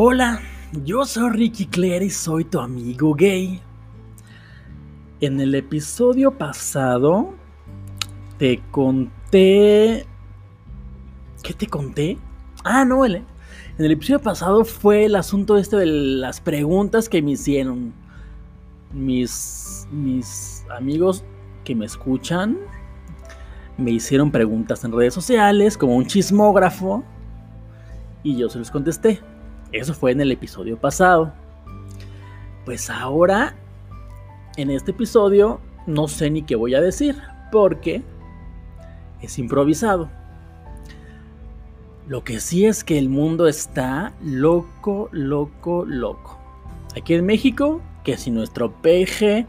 [0.00, 0.40] Hola,
[0.84, 3.60] yo soy Ricky Claire y soy tu amigo gay.
[5.20, 7.34] En el episodio pasado
[8.38, 10.06] te conté...
[11.42, 12.16] ¿Qué te conté?
[12.62, 13.24] Ah, no, en
[13.76, 17.92] el episodio pasado fue el asunto este de las preguntas que me hicieron
[18.92, 21.24] mis, mis amigos
[21.64, 22.56] que me escuchan.
[23.76, 27.02] Me hicieron preguntas en redes sociales como un chismógrafo
[28.22, 29.20] y yo se los contesté.
[29.72, 31.32] Eso fue en el episodio pasado.
[32.64, 33.54] Pues ahora,
[34.56, 37.16] en este episodio, no sé ni qué voy a decir,
[37.52, 38.02] porque
[39.20, 40.10] es improvisado.
[42.06, 46.38] Lo que sí es que el mundo está loco, loco, loco.
[46.96, 49.46] Aquí en México, que si nuestro peje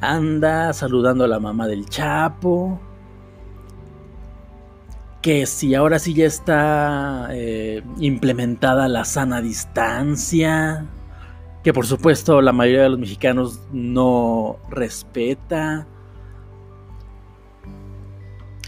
[0.00, 2.78] anda saludando a la mamá del Chapo,
[5.26, 10.86] que si ahora sí ya está eh, implementada la sana distancia,
[11.64, 15.88] que por supuesto la mayoría de los mexicanos no respeta.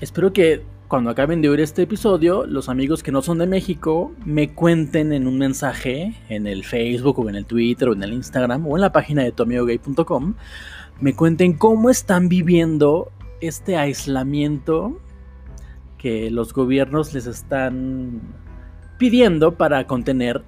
[0.01, 4.11] Espero que cuando acaben de oír este episodio, los amigos que no son de México
[4.25, 8.13] me cuenten en un mensaje en el Facebook o en el Twitter o en el
[8.13, 10.35] Instagram o en la página de tomiogay.com,
[11.01, 14.99] me cuenten cómo están viviendo este aislamiento
[15.99, 18.21] que los gobiernos les están
[18.97, 20.43] pidiendo para contener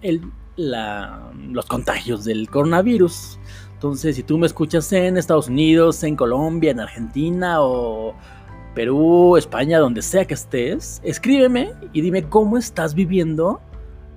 [0.56, 3.38] los contagios del coronavirus.
[3.74, 8.14] Entonces, si tú me escuchas en Estados Unidos, en Colombia, en Argentina o
[8.74, 13.60] Perú, España, donde sea que estés, escríbeme y dime cómo estás viviendo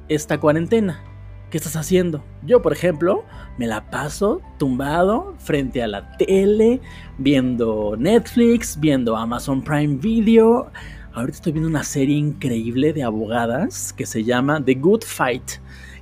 [0.09, 1.01] esta cuarentena.
[1.49, 2.23] ¿Qué estás haciendo?
[2.43, 3.23] Yo, por ejemplo,
[3.57, 6.81] me la paso tumbado frente a la tele,
[7.19, 10.71] viendo Netflix, viendo Amazon Prime Video,
[11.13, 15.43] Ahorita estoy viendo una serie increíble de abogadas que se llama The Good Fight,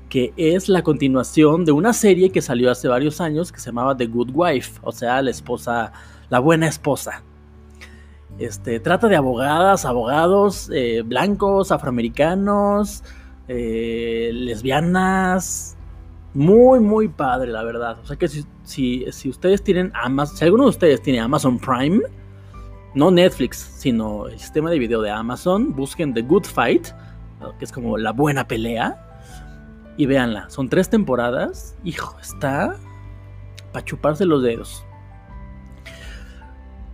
[0.07, 3.97] que es la continuación de una serie que salió hace varios años que se llamaba
[3.97, 5.91] The Good Wife, o sea, la esposa,
[6.29, 7.23] la buena esposa.
[8.39, 13.03] Este, trata de abogadas, abogados eh, blancos, afroamericanos,
[13.49, 15.75] eh, lesbianas.
[16.33, 17.97] Muy, muy padre, la verdad.
[18.01, 21.59] O sea que si, si, si ustedes tienen Amazon, si alguno de ustedes tiene Amazon
[21.59, 21.99] Prime,
[22.93, 26.87] no Netflix, sino el sistema de video de Amazon, busquen The Good Fight,
[27.57, 29.07] que es como la buena pelea,
[29.97, 30.49] y véanla.
[30.49, 31.75] Son tres temporadas.
[31.83, 32.75] Hijo, está
[33.71, 34.85] para chuparse los dedos.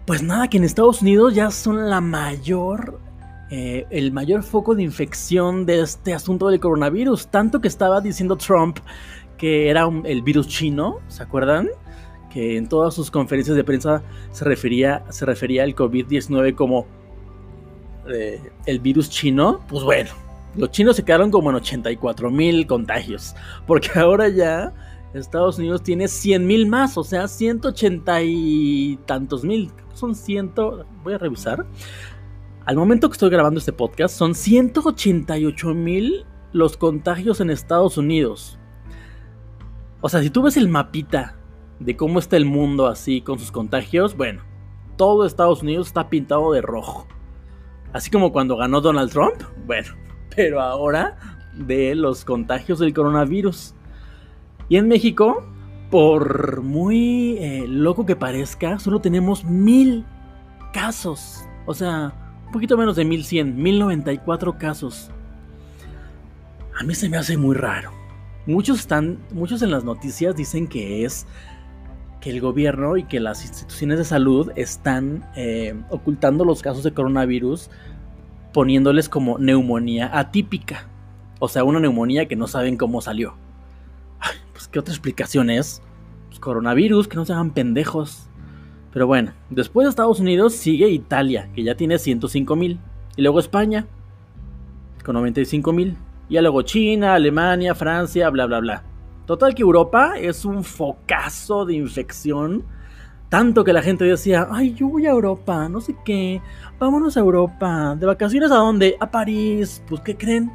[0.06, 3.00] Pues nada, que en Estados Unidos ya son la mayor,
[3.50, 7.28] eh, el mayor foco de infección de este asunto del coronavirus.
[7.28, 8.80] Tanto que estaba diciendo Trump
[9.38, 11.70] que era el virus chino, ¿se acuerdan?
[12.30, 16.86] Que en todas sus conferencias de prensa se refería, se refería al COVID-19 como
[18.10, 20.10] eh, el virus chino, pues bueno,
[20.56, 23.36] los chinos se quedaron como en 84 mil contagios,
[23.66, 24.74] porque ahora ya
[25.14, 30.54] Estados Unidos tiene 100 mil más, o sea, 180 y tantos mil, son 100,
[31.04, 31.66] voy a revisar.
[32.66, 38.60] Al momento que estoy grabando este podcast, son 188 mil los contagios en Estados Unidos.
[40.02, 41.38] O sea, si tú ves el mapita
[41.80, 44.42] de cómo está el mundo así con sus contagios, bueno,
[44.96, 47.08] todo Estados Unidos está pintado de rojo.
[47.94, 49.90] Así como cuando ganó Donald Trump, bueno,
[50.36, 51.18] pero ahora
[51.54, 53.74] de los contagios del coronavirus.
[54.70, 55.48] Y en México,
[55.90, 60.06] por muy eh, loco que parezca, solo tenemos mil
[60.74, 61.46] casos.
[61.66, 62.14] O sea,
[62.46, 65.12] un poquito menos de 1100, 1094 casos.
[66.80, 67.92] A mí se me hace muy raro.
[68.46, 71.26] Muchos están, muchos en las noticias dicen que es
[72.22, 76.94] que el gobierno y que las instituciones de salud están eh, ocultando los casos de
[76.94, 77.70] coronavirus
[78.54, 80.88] poniéndoles como neumonía atípica.
[81.40, 83.36] O sea, una neumonía que no saben cómo salió.
[84.52, 85.82] pues qué otra explicación es.
[86.28, 88.30] Pues, coronavirus, que no se hagan pendejos.
[88.92, 92.80] Pero bueno, después de Estados Unidos sigue Italia, que ya tiene 105 mil.
[93.16, 93.86] Y luego España,
[95.04, 95.98] con 95 mil.
[96.30, 98.84] Y luego China, Alemania, Francia, bla, bla, bla.
[99.28, 102.64] Total que Europa es un focazo de infección.
[103.28, 106.42] Tanto que la gente decía, ay, yo voy a Europa, no sé qué,
[106.80, 107.98] vámonos a Europa.
[108.00, 108.96] ¿De vacaciones a dónde?
[109.02, 109.84] A París.
[109.86, 110.50] Pues, ¿qué creen?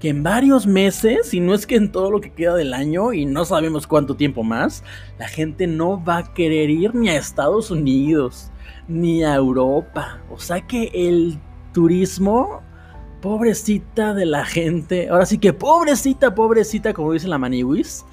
[0.00, 3.12] Que en varios meses, y no es que en todo lo que queda del año,
[3.12, 4.82] y no sabemos cuánto tiempo más,
[5.16, 8.50] la gente no va a querer ir ni a Estados Unidos,
[8.88, 10.18] ni a Europa.
[10.28, 11.38] O sea que el
[11.72, 12.62] turismo
[13.26, 15.08] pobrecita de la gente.
[15.08, 18.04] Ahora sí que pobrecita, pobrecita, como dice la Maniwis.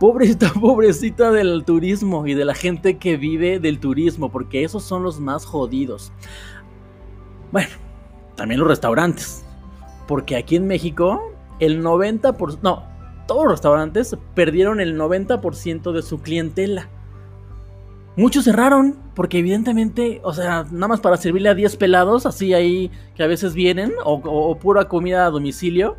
[0.00, 5.04] Pobrecita, pobrecita del turismo y de la gente que vive del turismo, porque esos son
[5.04, 6.10] los más jodidos.
[7.52, 7.68] Bueno,
[8.34, 9.44] también los restaurantes.
[10.08, 11.22] Porque aquí en México,
[11.60, 12.82] el 90%, no,
[13.28, 16.88] todos los restaurantes perdieron el 90% de su clientela.
[18.18, 22.90] Muchos cerraron porque evidentemente, o sea, nada más para servirle a 10 pelados, así ahí
[23.14, 25.96] que a veces vienen, o, pura comida a domicilio,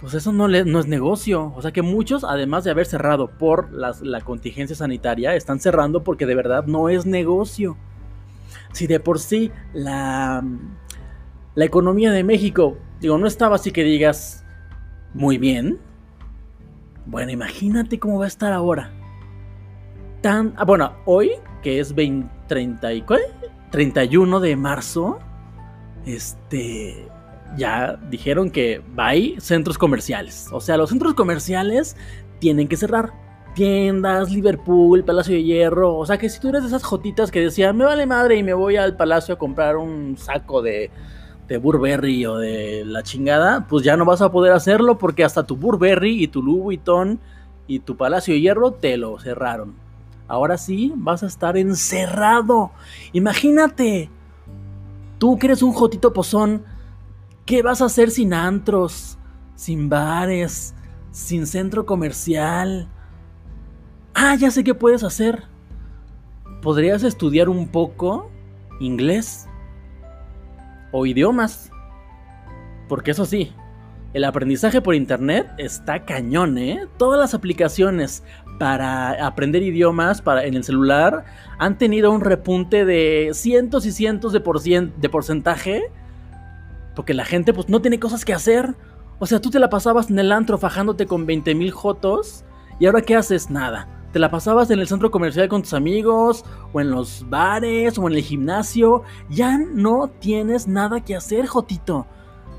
[0.00, 1.52] pues eso no, es negocio.
[1.54, 6.26] O sea que muchos, además de haber cerrado por la contingencia sanitaria, están cerrando porque
[6.26, 7.76] de verdad no es negocio.
[8.72, 10.44] Si de por sí la,
[11.54, 14.44] la economía de México, digo, no estaba así que digas
[15.14, 15.78] muy bien.
[17.06, 18.90] Bueno, imagínate cómo va a estar ahora
[20.20, 20.54] tan...
[20.56, 21.32] Ah, bueno, hoy,
[21.62, 23.04] que es 20, 30 y,
[23.70, 25.18] 31 de marzo,
[26.06, 27.08] este...
[27.56, 30.48] Ya dijeron que hay centros comerciales.
[30.52, 31.96] O sea, los centros comerciales
[32.40, 33.12] tienen que cerrar.
[33.54, 35.96] Tiendas, Liverpool, Palacio de Hierro.
[35.96, 38.42] O sea que si tú eres de esas jotitas que decían, me vale madre y
[38.42, 40.90] me voy al palacio a comprar un saco de,
[41.48, 45.46] de Burberry o de la chingada, pues ya no vas a poder hacerlo porque hasta
[45.46, 47.18] tu Burberry y tu Louis Vuitton
[47.66, 49.74] y tu Palacio de Hierro te lo cerraron.
[50.28, 52.70] Ahora sí vas a estar encerrado.
[53.12, 54.10] Imagínate.
[55.18, 56.64] Tú que eres un jotito pozón.
[57.46, 59.18] ¿Qué vas a hacer sin antros?
[59.54, 60.74] Sin bares.
[61.10, 62.88] Sin centro comercial.
[64.14, 65.44] Ah, ya sé qué puedes hacer.
[66.60, 68.30] Podrías estudiar un poco
[68.80, 69.48] inglés.
[70.92, 71.70] O idiomas.
[72.86, 73.52] Porque eso sí,
[74.14, 76.86] el aprendizaje por internet está cañón, ¿eh?
[76.96, 78.24] Todas las aplicaciones
[78.58, 81.24] para aprender idiomas para, en el celular
[81.58, 84.40] han tenido un repunte de cientos y cientos de,
[84.96, 85.82] de porcentaje.
[86.94, 88.74] Porque la gente pues no tiene cosas que hacer.
[89.18, 92.44] O sea, tú te la pasabas en el antro fajándote con 20 mil jotos.
[92.80, 93.50] Y ahora ¿qué haces?
[93.50, 93.88] Nada.
[94.12, 98.08] Te la pasabas en el centro comercial con tus amigos, o en los bares, o
[98.08, 99.02] en el gimnasio.
[99.28, 102.06] Ya no tienes nada que hacer, Jotito.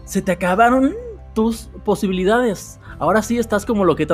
[0.06, 0.94] Se te acabaron
[1.34, 2.80] tus posibilidades.
[3.00, 4.06] Ahora sí estás como lo que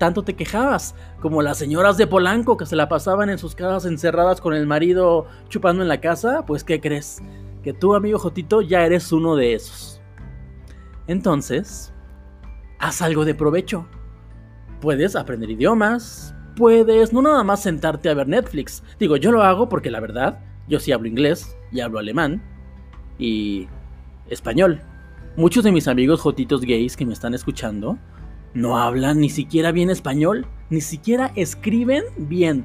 [0.00, 3.84] tanto te quejabas, como las señoras de Polanco que se la pasaban en sus casas
[3.84, 7.18] encerradas con el marido chupando en la casa, pues ¿qué crees?
[7.62, 10.00] Que tú, amigo Jotito, ya eres uno de esos.
[11.06, 11.92] Entonces,
[12.78, 13.86] haz algo de provecho.
[14.80, 18.82] Puedes aprender idiomas, puedes no nada más sentarte a ver Netflix.
[18.98, 22.42] Digo, yo lo hago porque la verdad, yo sí hablo inglés y hablo alemán
[23.18, 23.68] y
[24.30, 24.80] español.
[25.36, 27.98] Muchos de mis amigos jotitos gays que me están escuchando
[28.54, 32.64] no hablan ni siquiera bien español, ni siquiera escriben bien.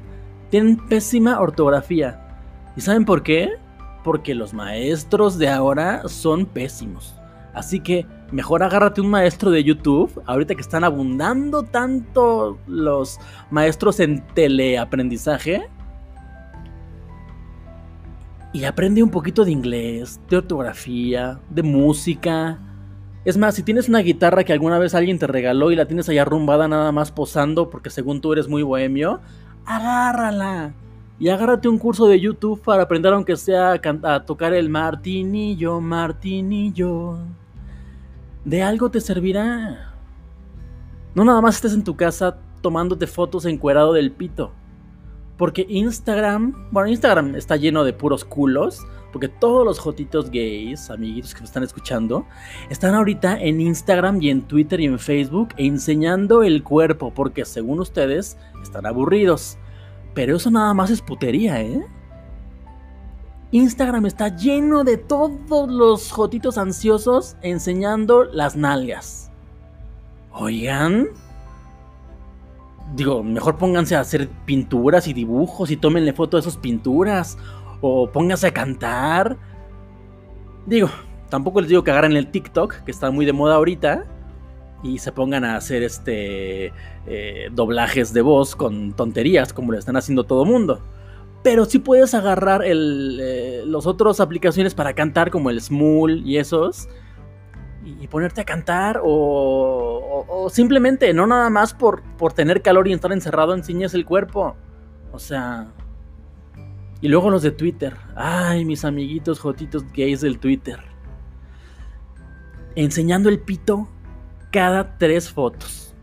[0.50, 2.22] Tienen pésima ortografía.
[2.76, 3.50] ¿Y saben por qué?
[4.04, 7.14] Porque los maestros de ahora son pésimos.
[7.54, 13.18] Así que mejor agárrate un maestro de YouTube, ahorita que están abundando tanto los
[13.50, 15.68] maestros en teleaprendizaje,
[18.52, 22.58] y aprende un poquito de inglés, de ortografía, de música.
[23.26, 26.08] Es más, si tienes una guitarra que alguna vez alguien te regaló y la tienes
[26.08, 29.18] allá arrumbada nada más posando porque según tú eres muy bohemio,
[29.64, 30.74] agárrala.
[31.18, 37.18] Y agárrate un curso de YouTube para aprender aunque sea a, tocar el martinillo, martinillo.
[38.44, 39.92] De algo te servirá.
[41.16, 44.52] No nada más estés en tu casa tomándote fotos encuerado del pito.
[45.36, 48.86] Porque Instagram, bueno, Instagram está lleno de puros culos.
[49.16, 52.26] Porque todos los jotitos gays, amiguitos que me están escuchando,
[52.68, 57.14] están ahorita en Instagram y en Twitter y en Facebook enseñando el cuerpo.
[57.14, 59.56] Porque según ustedes, están aburridos.
[60.12, 61.82] Pero eso nada más es putería, ¿eh?
[63.52, 69.30] Instagram está lleno de todos los jotitos ansiosos enseñando las nalgas.
[70.30, 71.06] Oigan,
[72.94, 77.38] digo, mejor pónganse a hacer pinturas y dibujos y tómenle foto de esas pinturas.
[77.80, 79.36] O pónganse a cantar.
[80.66, 80.88] Digo,
[81.28, 84.04] tampoco les digo que agarren el TikTok, que está muy de moda ahorita.
[84.82, 86.72] Y se pongan a hacer este
[87.06, 90.80] eh, doblajes de voz con tonterías, como lo están haciendo todo mundo.
[91.42, 96.38] Pero sí puedes agarrar el, eh, los otros aplicaciones para cantar, como el Smule y
[96.38, 96.88] esos
[97.86, 103.12] y ponerte a cantar o, simplemente, no nada más por, por tener calor y estar
[103.12, 104.56] encerrado, enseñas el cuerpo.
[105.12, 105.68] O sea...
[107.06, 107.96] Y luego los de Twitter.
[108.16, 110.80] Ay, mis amiguitos jotitos gays del Twitter.
[112.74, 113.86] Enseñando el pito
[114.50, 115.94] cada tres fotos.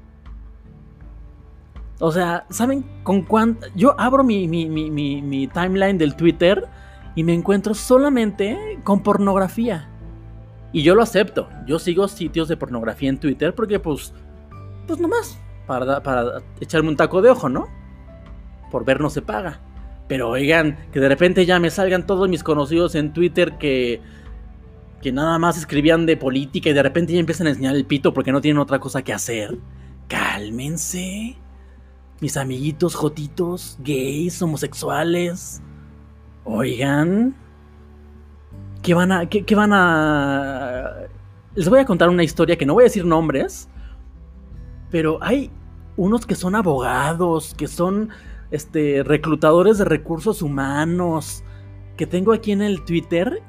[1.99, 3.67] O sea, ¿saben con cuánto?
[3.75, 6.69] Yo abro mi, timeline del Twitter
[7.15, 9.89] y me encuentro solamente con pornografía.
[10.71, 11.49] Y yo lo acepto.
[11.67, 14.13] Yo sigo sitios de pornografía en Twitter porque, pues,
[14.87, 17.67] pues nomás, para, para echarme un taco de ojo, ¿no?
[18.71, 19.59] Por ver no se paga.
[20.07, 24.01] Pero oigan, que de repente ya me salgan todos mis conocidos en Twitter que,
[25.01, 28.13] que nada más escribían de política y de repente ya empiezan a enseñar el pito
[28.13, 29.57] porque no tienen otra cosa que hacer.
[30.07, 31.37] cálmense.
[32.19, 35.61] Mis amiguitos jotitos, gays, homosexuales.
[36.45, 37.35] Oigan.
[38.81, 39.25] ¿Qué van a.
[39.27, 40.93] qué, van a.
[41.55, 43.69] Les voy a contar una historia que no voy a decir nombres.
[44.89, 45.49] Pero hay
[45.97, 48.09] unos que son abogados, que son
[48.53, 51.43] este, reclutadores de recursos humanos,
[51.97, 53.41] que tengo aquí en el Twitter.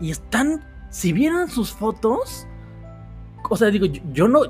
[0.00, 0.64] Y están.
[0.90, 2.46] Si vieran sus fotos.
[3.48, 4.40] O sea, digo, yo, no.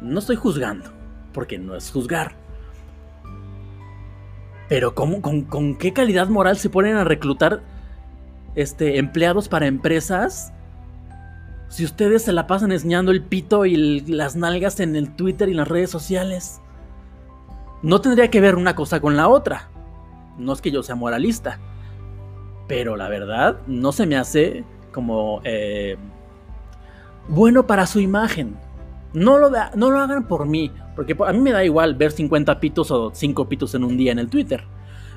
[0.00, 0.90] no estoy juzgando.
[1.32, 2.36] Porque no es juzgar.
[4.68, 7.62] Pero ¿cómo, con, qué calidad moral se ponen a reclutar
[8.54, 10.52] este, empleados para empresas?
[11.68, 15.52] Si ustedes se la pasan enseñando el pito y las nalgas en el Twitter y
[15.52, 16.60] en las redes sociales.
[17.82, 19.68] No tendría que ver una cosa con la otra.
[20.38, 21.58] No es que yo sea moralista.
[22.68, 25.96] Pero la verdad, no se me hace como eh,
[27.28, 28.56] bueno para su imagen.
[29.12, 32.60] No lo, no lo hagan por mí, porque a mí me da igual ver 50
[32.60, 34.64] pitos o 5 pitos en un día en el Twitter.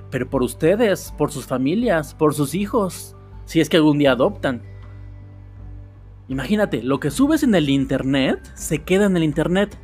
[0.09, 4.61] Pero por ustedes, por sus familias, por sus hijos, si es que algún día adoptan.
[6.27, 9.77] Imagínate, lo que subes en el internet se queda en el internet.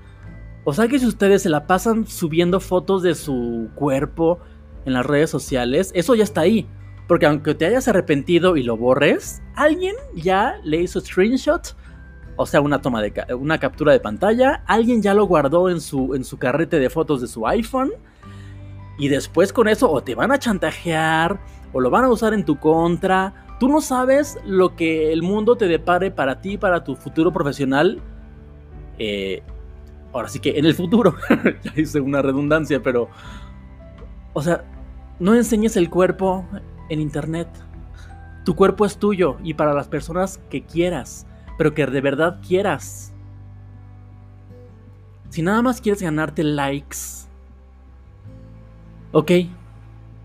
[0.65, 4.39] O sea que si ustedes se la pasan subiendo fotos de su cuerpo
[4.85, 6.67] en las redes sociales, eso ya está ahí.
[7.07, 11.75] Porque aunque te hayas arrepentido y lo borres, alguien ya le hizo screenshot
[12.37, 16.15] o sea, una toma de una captura de pantalla, alguien ya lo guardó en su,
[16.15, 17.91] en su carrete de fotos de su iPhone
[18.97, 21.39] y después con eso o te van a chantajear
[21.71, 23.47] o lo van a usar en tu contra.
[23.59, 28.01] Tú no sabes lo que el mundo te depare para ti, para tu futuro profesional.
[28.99, 29.41] Eh,
[30.15, 31.15] ahora sí que en el futuro,
[31.63, 33.09] ya hice una redundancia, pero...
[34.33, 34.65] O sea,
[35.19, 36.45] no enseñes el cuerpo
[36.89, 37.47] en internet.
[38.43, 41.25] Tu cuerpo es tuyo y para las personas que quieras
[41.57, 43.13] pero que de verdad quieras.
[45.29, 46.97] Si nada más quieres ganarte likes,
[49.11, 49.31] ok,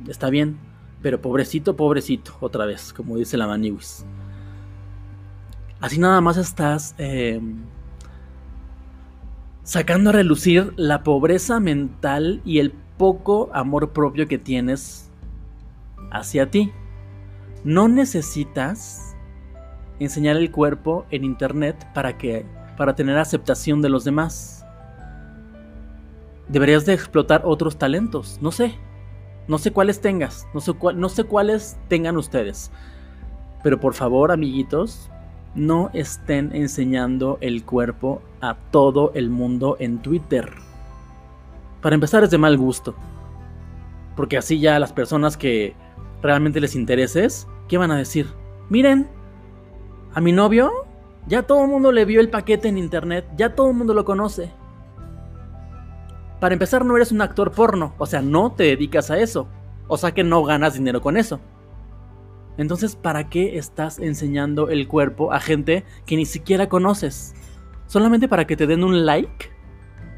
[0.09, 0.59] está bien,
[1.03, 4.05] pero pobrecito, pobrecito, otra vez, como dice la Maniwis.
[5.81, 7.65] Así nada más estás em,
[9.63, 15.11] sacando a relucir la pobreza mental y el poco amor propio que tienes
[16.11, 16.73] hacia ti.
[17.65, 19.17] No necesitas
[19.99, 24.65] enseñar el cuerpo en internet para que para tener aceptación de los demás.
[26.49, 28.75] Deberías de explotar otros talentos, no sé.
[29.49, 32.71] No sé cuáles tengas, no sé, no sé cuáles tengan ustedes.
[33.63, 35.11] Pero por favor, amiguitos,
[35.55, 40.51] no estén enseñando el cuerpo a todo el mundo en Twitter.
[41.83, 42.95] Para empezar es de mal gusto.
[44.17, 45.75] Porque así ya las personas que
[46.23, 48.27] realmente les intereses, ¿qué van a decir?
[48.69, 49.09] Miren,
[50.15, 50.71] a mi novio,
[51.27, 54.05] ya todo el mundo le vio el paquete en internet, ya todo el mundo lo
[54.05, 54.51] conoce.
[56.41, 59.47] Para empezar, no eres un actor porno, o sea, no te dedicas a eso,
[59.89, 61.41] o sea que no ganas dinero con eso.
[62.57, 67.35] Entonces, ¿para qué estás enseñando el cuerpo a gente que ni siquiera conoces?
[67.91, 69.51] ¿Solamente para que te den un like?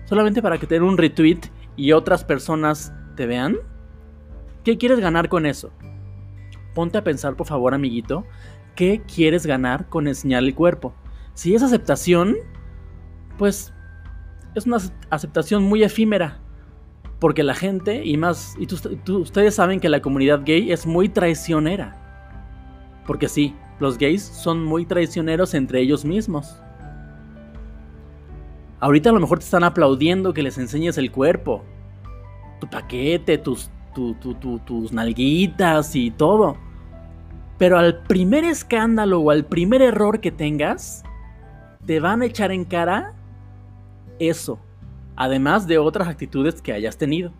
[0.04, 1.40] ¿Solamente para que te den un retweet
[1.74, 3.56] y otras personas te vean?
[4.62, 5.72] ¿Qué quieres ganar con eso?
[6.74, 8.26] Ponte a pensar, por favor, amiguito,
[8.76, 10.92] qué quieres ganar con enseñar el cuerpo.
[11.32, 12.36] Si es aceptación,
[13.38, 13.72] pues
[14.54, 14.76] es una
[15.08, 16.42] aceptación muy efímera.
[17.20, 18.66] Porque la gente, y más, y
[19.10, 21.96] ustedes saben que la comunidad gay es muy traicionera.
[23.06, 26.62] Porque sí, los gays son muy traicioneros entre ellos mismos.
[28.82, 31.62] Ahorita a lo mejor te están aplaudiendo que les enseñes el cuerpo.
[32.60, 36.56] Tu paquete, tus, tus nalguitas y todo.
[37.58, 41.04] Pero al primer escándalo o al primer error que tengas,
[41.86, 43.14] te van a echar en cara
[44.18, 44.58] eso,
[45.14, 47.30] además de otras actitudes que hayas tenido.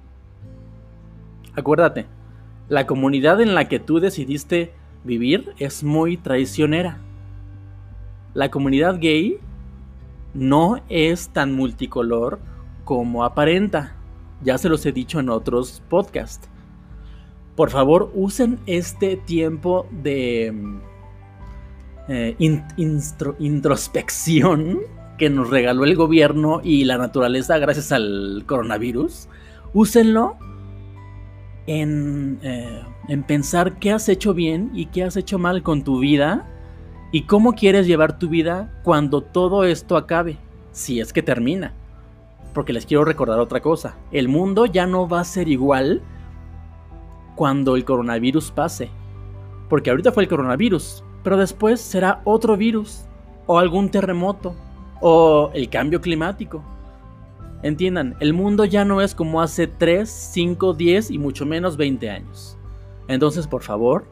[1.56, 2.06] Acuérdate,
[2.68, 6.99] la comunidad en la que tú decidiste vivir es muy traicionera.
[8.32, 9.40] La comunidad gay
[10.34, 12.40] no es tan multicolor
[12.84, 13.96] como aparenta.
[14.42, 16.48] Ya se los he dicho en otros podcasts
[17.56, 20.54] por favor usen este tiempo de
[22.08, 22.36] eh,
[23.38, 24.80] introspección
[25.18, 29.28] que nos regaló el gobierno y la naturaleza gracias al coronavirus.
[29.74, 30.36] Úsenlo
[31.66, 35.98] en, eh, en pensar qué has hecho bien y qué has hecho mal con tu
[36.00, 36.48] vida
[37.12, 40.38] y cómo quieres llevar tu vida cuando todo esto acabe,
[40.73, 41.75] si es que termina.
[42.54, 46.02] Porque les quiero recordar otra cosa, el mundo ya no va a ser igual
[47.37, 48.90] cuando el coronavirus pase.
[49.69, 53.04] Porque ahorita fue el coronavirus, pero después será otro virus,
[53.47, 54.54] o algún terremoto,
[55.00, 56.62] o el cambio climático.
[57.62, 62.11] Entiendan, el mundo ya no es como hace 3, 5, 10 y mucho menos 20
[62.11, 62.59] años.
[63.09, 64.07] Entonces, por favor,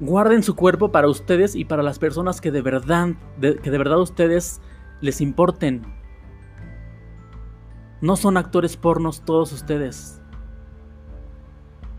[0.00, 4.00] guarden su cuerpo para ustedes y para las personas que de verdad, que de verdad
[4.00, 4.60] ustedes
[5.00, 5.82] les importen.
[8.00, 10.22] No son actores pornos todos ustedes.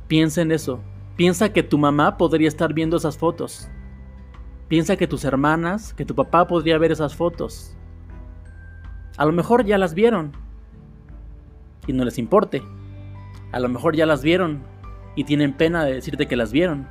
[0.07, 0.81] Piensa en eso.
[1.15, 3.69] Piensa que tu mamá podría estar viendo esas fotos.
[4.67, 7.77] Piensa que tus hermanas, que tu papá podría ver esas fotos.
[9.17, 10.31] A lo mejor ya las vieron
[11.85, 12.63] y no les importe.
[13.51, 14.63] A lo mejor ya las vieron
[15.15, 16.87] y tienen pena de decirte que las vieron.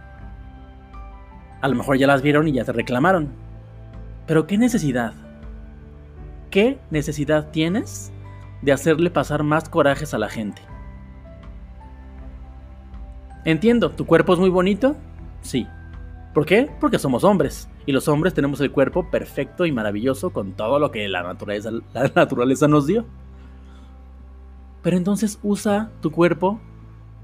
[1.60, 3.28] A lo mejor ya las vieron y ya te reclamaron.
[4.26, 5.12] Pero ¿qué necesidad?
[6.50, 8.12] ¿Qué necesidad tienes
[8.62, 10.62] de hacerle pasar más corajes a la gente?
[13.44, 14.96] Entiendo, ¿tu cuerpo es muy bonito?
[15.42, 15.66] Sí.
[16.34, 16.70] ¿Por qué?
[16.80, 17.68] Porque somos hombres.
[17.86, 21.70] Y los hombres tenemos el cuerpo perfecto y maravilloso con todo lo que la naturaleza,
[21.92, 23.04] la naturaleza nos dio.
[24.82, 26.60] Pero entonces usa tu cuerpo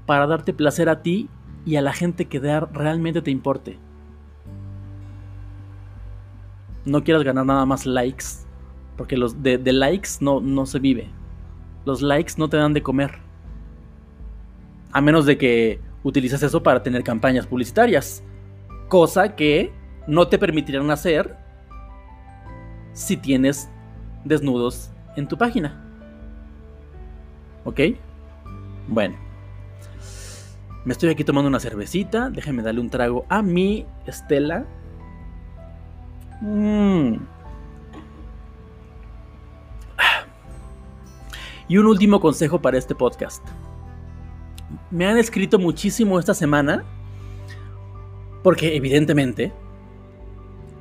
[0.05, 1.29] para darte placer a ti
[1.65, 3.79] y a la gente que realmente te importe.
[6.87, 8.23] No quieras ganar nada más likes,
[8.95, 11.09] porque los de, likes no, no se vive.
[11.83, 13.19] Los likes no te dan de comer.
[14.93, 18.23] A menos de que utilices eso para tener campañas publicitarias.
[18.87, 19.73] Cosa que
[20.07, 21.35] no te permitirán hacer
[22.93, 23.69] si tienes
[24.23, 25.83] desnudos en tu página.
[27.65, 27.81] ¿Ok?
[28.87, 29.17] Bueno.
[30.85, 32.29] Me estoy aquí tomando una cervecita.
[32.29, 34.65] Déjenme darle un trago a mi Estela.
[36.41, 37.15] Mm.
[41.69, 43.45] Y un último consejo para este podcast.
[44.89, 46.83] Me han escrito muchísimo esta semana.
[48.43, 49.51] Porque evidentemente,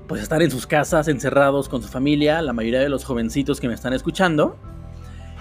[0.07, 3.67] pues estar en sus casas encerrados con su familia, la mayoría de los jovencitos que
[3.67, 4.57] me están escuchando,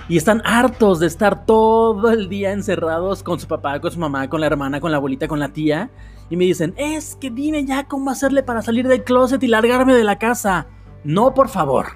[0.07, 4.29] y están hartos de estar todo el día encerrados con su papá, con su mamá,
[4.29, 5.89] con la hermana, con la abuelita, con la tía.
[6.29, 9.95] Y me dicen, es que dime ya cómo hacerle para salir del closet y largarme
[9.95, 10.67] de la casa.
[11.03, 11.87] No, por favor.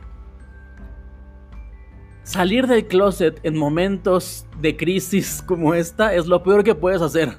[2.23, 7.37] Salir del closet en momentos de crisis como esta es lo peor que puedes hacer.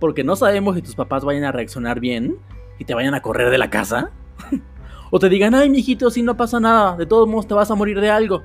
[0.00, 2.36] Porque no sabemos si tus papás vayan a reaccionar bien
[2.78, 4.10] y te vayan a correr de la casa.
[5.10, 7.74] o te digan, ay, mijito, si no pasa nada, de todos modos te vas a
[7.74, 8.44] morir de algo.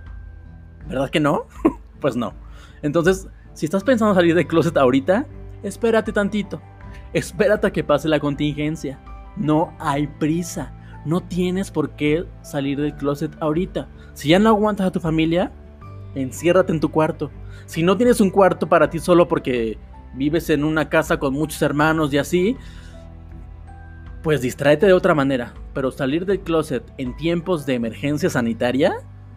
[0.88, 1.46] ¿Verdad que no?
[2.02, 2.34] pues no.
[2.82, 5.26] Entonces, si estás pensando salir del closet ahorita,
[5.64, 6.62] espérate tantito.
[7.14, 9.00] Espérate a que pase la contingencia.
[9.36, 10.74] No hay prisa.
[11.06, 13.88] No tienes por qué salir del closet ahorita.
[14.14, 15.52] Si ya no aguantas a tu familia,
[16.16, 17.32] enciérrate en tu cuarto.
[17.66, 19.78] Si no tienes un cuarto para ti solo porque
[20.14, 22.58] vives en una casa con muchos hermanos y así,
[24.22, 25.54] pues distráete de otra manera.
[25.74, 28.94] Pero salir del closet en tiempos de emergencia sanitaria,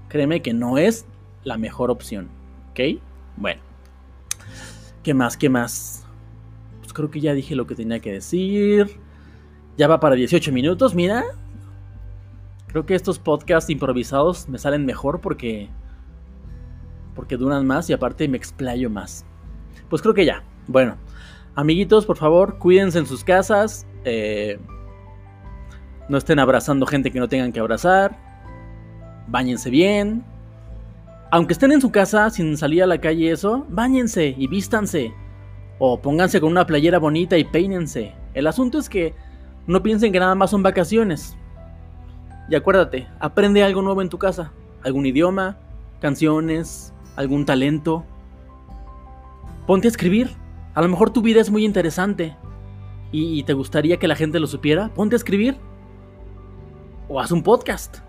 [0.08, 1.06] créeme que no es
[1.46, 2.28] la mejor opción.
[2.70, 3.00] ¿Ok?
[3.36, 3.62] Bueno.
[5.04, 5.36] ¿Qué más?
[5.36, 6.04] ¿Qué más?
[6.80, 8.98] Pues creo que ya dije lo que tenía que decir.
[9.78, 11.24] Ya va para 18 minutos, mira.
[12.66, 15.70] Creo que estos podcasts improvisados me salen mejor porque
[17.14, 19.24] porque duran más y aparte me explayo más.
[19.88, 20.42] Pues creo que ya.
[20.66, 20.96] Bueno,
[21.54, 23.86] amiguitos, por favor, cuídense en sus casas.
[24.04, 24.58] Eh,
[26.08, 28.18] no estén abrazando gente que no tengan que abrazar.
[29.28, 30.24] Báñense bien.
[31.30, 35.12] Aunque estén en su casa sin salir a la calle eso, báñense y vístanse.
[35.78, 38.14] O pónganse con una playera bonita y peínense.
[38.34, 39.14] El asunto es que
[39.66, 41.36] no piensen que nada más son vacaciones.
[42.48, 44.52] Y acuérdate, aprende algo nuevo en tu casa.
[44.84, 45.58] Algún idioma,
[46.00, 48.04] canciones, algún talento.
[49.66, 50.30] Ponte a escribir.
[50.74, 52.36] A lo mejor tu vida es muy interesante
[53.12, 54.92] y, te gustaría que la gente lo supiera.
[54.94, 55.56] Ponte a escribir.
[57.08, 58.05] O haz un podcast.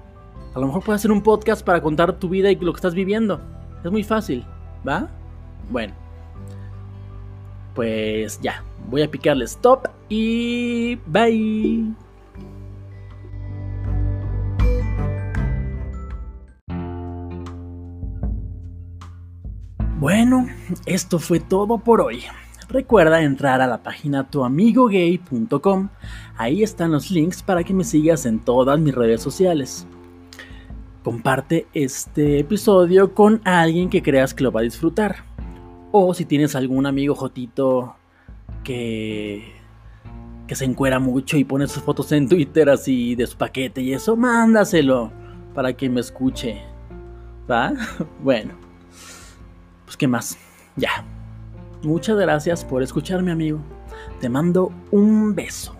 [0.58, 2.96] A lo mejor puedes hacer un podcast para contar tu vida y lo que estás
[2.96, 3.39] viviendo.
[3.84, 4.43] Es muy fácil,
[4.88, 5.08] ¿va?
[5.70, 5.93] Bueno.
[7.76, 11.93] Pues ya, voy a picarle stop y bye.
[20.00, 20.48] Bueno,
[20.88, 22.24] esto fue todo por hoy.
[22.67, 25.89] Recuerda entrar a la página tuamigogay.com.
[26.36, 29.86] Ahí están los links para que me sigas en todas mis redes sociales
[31.08, 35.24] comparte este episodio con alguien que creas que lo va a disfrutar.
[35.93, 37.96] O si tienes algún amigo jotito
[38.65, 39.54] que,
[40.48, 43.93] que se encuera mucho y pone sus fotos en Twitter así de su paquete y
[43.93, 45.13] eso, mándaselo
[45.56, 46.62] para que me escuche.
[47.50, 47.72] ¿Va?
[48.22, 48.56] Bueno.
[49.86, 50.38] Pues qué más.
[50.76, 51.06] Ya.
[51.84, 53.62] Muchas gracias por escucharme amigo.
[54.20, 55.77] Te mando un beso.